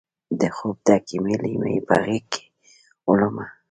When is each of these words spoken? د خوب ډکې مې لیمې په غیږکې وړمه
د 0.39 0.41
خوب 0.55 0.75
ډکې 0.87 1.17
مې 1.23 1.35
لیمې 1.41 1.77
په 1.87 1.95
غیږکې 2.05 2.43
وړمه 3.09 3.45